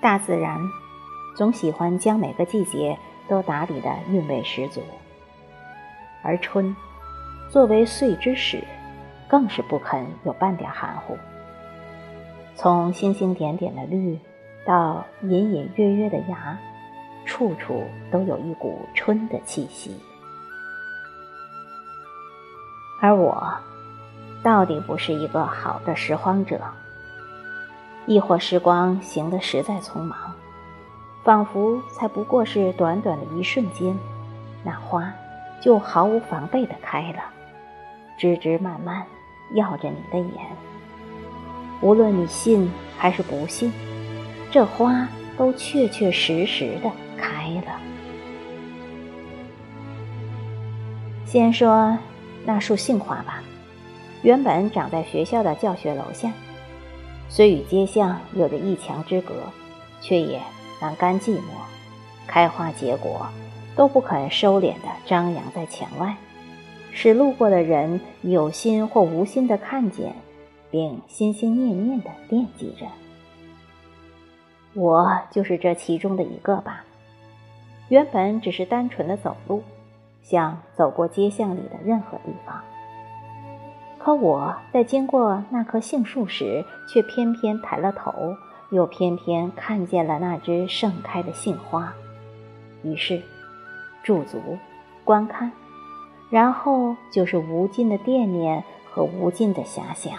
[0.00, 0.60] 大自然
[1.36, 2.96] 总喜欢将每个季节
[3.28, 4.80] 都打理得韵味十足，
[6.22, 6.74] 而春
[7.50, 8.62] 作为岁之始，
[9.28, 11.16] 更是不肯有半点含糊。
[12.54, 14.18] 从星星点点的绿，
[14.64, 16.58] 到隐隐约约的芽，
[17.26, 19.96] 处处都有一股春的气息。
[23.00, 23.52] 而我，
[24.42, 26.60] 到底不是一个好的拾荒者，
[28.08, 30.18] 亦或时光行得实在匆忙，
[31.22, 33.94] 仿佛才不过是短短的一瞬间，
[34.64, 35.12] 那花
[35.60, 37.18] 就毫无防备地开了，
[38.16, 39.04] 枝枝蔓蔓，
[39.52, 40.46] 耀着你的眼。
[41.82, 43.70] 无论你信还是不信，
[44.50, 45.06] 这花
[45.36, 47.78] 都确确实实的开了。
[51.24, 51.96] 先说。
[52.46, 53.42] 那束杏花吧，
[54.22, 56.32] 原本长在学校的教学楼下，
[57.28, 59.34] 虽与街巷有着一墙之隔，
[60.00, 60.40] 却也
[60.80, 61.42] 难甘寂寞。
[62.26, 63.26] 开花结果
[63.76, 66.16] 都不肯收敛地张扬在墙外，
[66.92, 70.14] 使路过的人有心或无心的看见，
[70.70, 72.86] 并心心念念的惦记着。
[74.74, 76.84] 我就是这其中的一个吧。
[77.88, 79.62] 原本只是单纯的走路。
[80.20, 82.62] 像走过街巷里的任何地方，
[83.98, 88.36] 可我在经过那棵杏树时，却偏偏抬了头，
[88.70, 91.92] 又偏偏看见了那只盛开的杏花。
[92.82, 93.20] 于是，
[94.02, 94.56] 驻足
[95.04, 95.50] 观看，
[96.30, 100.14] 然后就是无尽的惦念和无尽的遐想。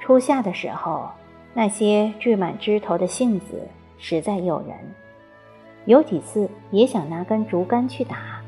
[0.00, 1.10] 初夏的时候，
[1.54, 4.76] 那些缀满枝头的杏子实在诱人。
[5.84, 8.41] 有几次也想拿根竹竿去打，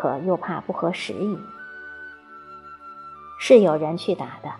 [0.00, 1.38] 可又怕不合时宜。
[3.38, 4.50] 是有人去打的，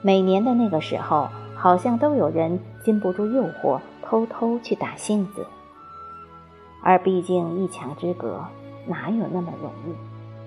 [0.00, 5.46] 每年的那个时候，好像都有人禁不住诱惑，偷偷去打杏子。
[6.82, 8.42] 而毕竟一墙之隔，
[8.86, 9.94] 哪有那么容易？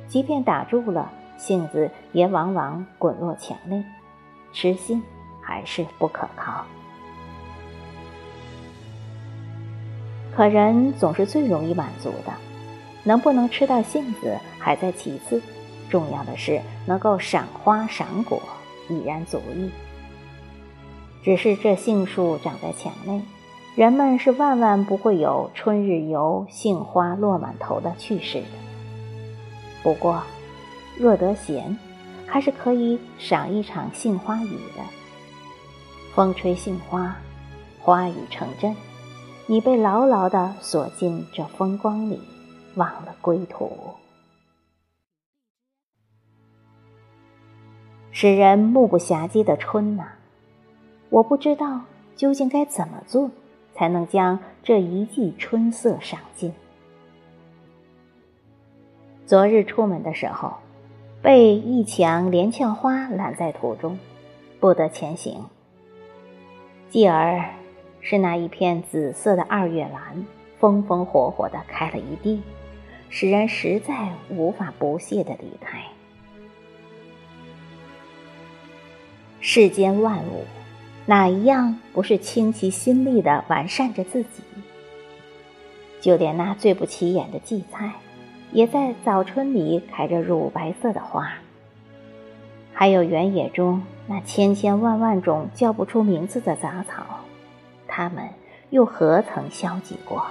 [0.08, 3.86] 即便打住了，杏子也往往滚落墙内，
[4.52, 5.04] 痴心
[5.44, 6.66] 还是不可靠。
[10.36, 12.34] 可人总是最容易满足的，
[13.04, 15.42] 能不能吃到杏子还在其次，
[15.90, 18.42] 重要的是能够赏花赏果
[18.90, 19.70] 已然足矣。
[21.24, 23.22] 只是这杏树长在墙内，
[23.76, 28.48] 人们是万万不会有春日游杏花落满头的趣事的。
[29.82, 30.22] 不过，
[30.98, 31.78] 若得闲，
[32.26, 34.84] 还是可以赏一场杏花雨的。
[36.14, 37.16] 风吹杏花，
[37.82, 38.76] 花雨成阵。
[39.46, 42.20] 你被牢牢地锁进这风光里，
[42.76, 43.72] 忘了归途，
[48.12, 50.04] 使人目不暇接的春呐！
[51.10, 51.82] 我不知道
[52.16, 53.30] 究竟该怎么做，
[53.74, 56.54] 才能将这一季春色赏尽。
[59.26, 60.54] 昨日出门的时候，
[61.22, 63.98] 被一墙连翘花拦在途中，
[64.60, 65.46] 不得前行，
[66.90, 67.44] 继而。
[68.06, 70.26] 是那一片紫色的二月兰，
[70.60, 72.44] 风风火火地开了一地，
[73.16, 75.84] 使人实在无法不屑的离开。
[79.40, 80.46] 世间万物，
[81.06, 84.42] 哪一样不是倾其心力地完善着自己？
[86.02, 87.92] 就连那最不起眼的荠菜，
[88.52, 91.34] 也在早春里开着乳白色的花。
[92.74, 97.06] 还有原野中那千千万万种叫不出名字的杂草。
[97.88, 98.28] 他们
[98.72, 100.26] 又何曾消极过？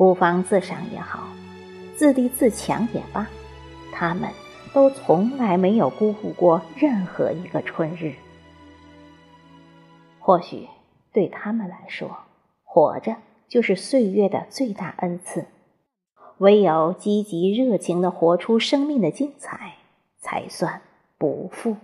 [0.00, 1.28] 孤芳自赏也好，
[1.94, 3.28] 自立自强也罢，
[3.92, 4.30] 他们
[4.72, 8.14] 都从来没有辜负过任何一个春日。
[10.18, 10.66] 或许
[11.12, 12.16] 对他们来说，
[12.64, 15.44] 活着就是岁月的最大恩赐，
[16.38, 19.74] 唯有积极热情地活出生命的精彩，
[20.16, 20.80] 才算
[21.18, 21.76] 不负。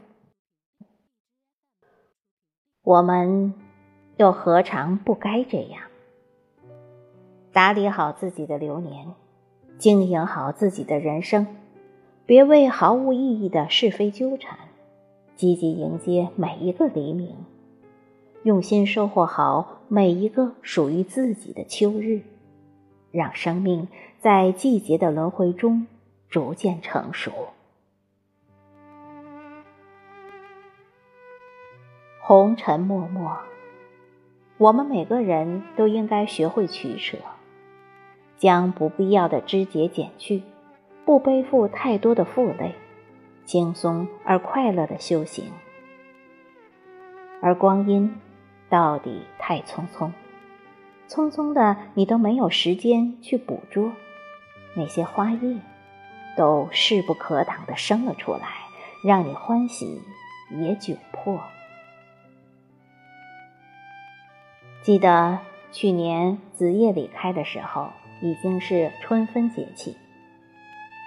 [2.82, 3.52] 我们。
[4.16, 5.82] 又何尝不该这样？
[7.56, 9.14] 打理好自己的流年，
[9.78, 11.46] 经营好自己的人生，
[12.26, 14.58] 别为毫无意义的是非纠缠，
[15.36, 17.34] 积极迎接每一个黎明，
[18.42, 22.20] 用心收获好每一个属于自己的秋日，
[23.10, 23.88] 让生命
[24.20, 25.86] 在季节的轮回中
[26.28, 27.32] 逐渐成熟。
[32.20, 33.34] 红尘陌陌。
[34.58, 37.16] 我们每个人都应该学会取舍，
[38.38, 40.42] 将不必要的枝节剪去，
[41.04, 42.74] 不背负太多的负累，
[43.44, 45.50] 轻松而快乐的修行。
[47.40, 48.14] 而光阴
[48.68, 50.10] 到底太匆匆，
[51.08, 53.92] 匆匆的你都没有时间去捕捉，
[54.74, 55.56] 那些花叶
[56.36, 58.48] 都势不可挡的生了出来，
[59.04, 60.02] 让你欢喜
[60.50, 61.40] 也窘迫。
[64.82, 65.38] 记得
[65.72, 69.96] 去年子夜里开的时候，已经是春分节气，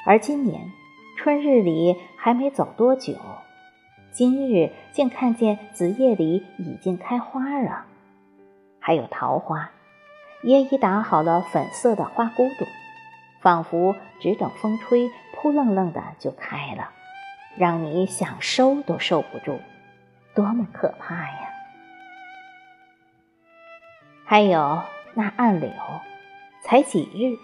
[0.06, 0.72] 而今年
[1.18, 3.16] 春日里还没走多久。
[4.12, 7.86] 今日竟看见紫叶里已经开花了，
[8.80, 9.72] 还有桃花，
[10.42, 12.68] 也已打好了粉色的花骨朵，
[13.42, 16.90] 仿佛只等风吹，扑棱棱的就开了，
[17.56, 19.60] 让你想收都收不住，
[20.34, 21.54] 多么可怕呀！
[24.26, 24.82] 还有
[25.14, 25.72] 那暗柳，
[26.62, 27.38] 才几日，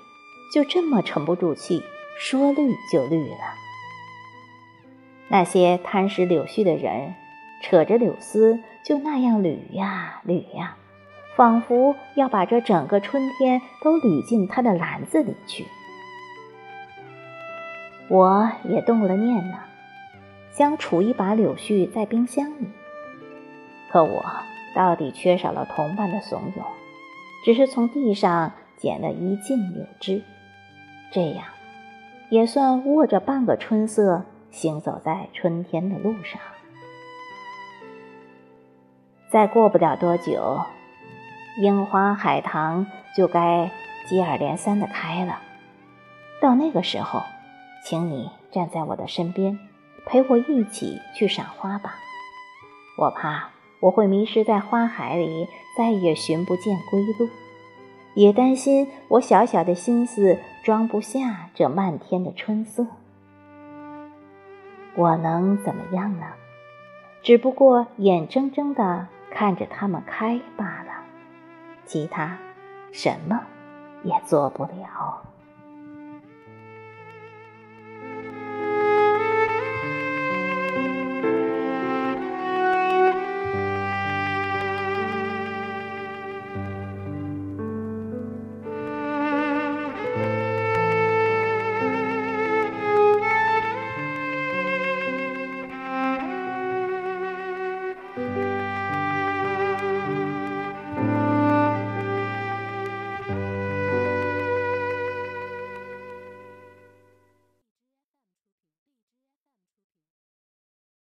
[0.54, 1.84] 就这么沉不住气，
[2.20, 3.38] 说绿就绿了。
[5.28, 7.16] 那些贪食柳絮的人，
[7.64, 10.78] 扯着柳丝就那样捋呀捋呀，
[11.36, 15.66] 仿佛要把这整个春天都捋进他的篮子里去。
[18.08, 19.58] 我也动了念呢，
[20.52, 22.68] 想储一把柳絮在冰箱里，
[23.90, 24.24] 可我
[24.76, 26.62] 到底缺少了同伴的怂恿，
[27.44, 30.24] 只是从地上捡了一茎柳枝，
[31.12, 31.46] 这样
[32.30, 34.24] 也算握着半个春色。
[34.52, 36.40] 行走在春天的路上，
[39.30, 40.62] 再过不了多久，
[41.62, 42.88] 樱花海棠
[43.18, 43.70] 就该
[44.08, 45.42] 接二连三的开了。
[46.42, 47.22] 到那个时候，
[47.84, 49.60] 请你站在我的身边，
[50.06, 51.96] 陪我一起去赏花吧。
[52.98, 53.50] 我怕
[53.82, 57.30] 我会迷失在花海里，再也寻不见归路，
[58.16, 62.88] 也担心我小小的心思装不下这漫天的春色。
[64.96, 66.26] 我能怎么样呢？
[67.22, 71.04] 只不过眼睁睁的看着它们开罢了，
[71.86, 72.38] 其他
[72.92, 73.42] 什么
[74.04, 75.22] 也做不了。